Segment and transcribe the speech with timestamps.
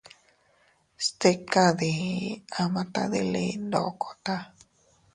[1.05, 4.35] Stika diii ama tadili ndokota.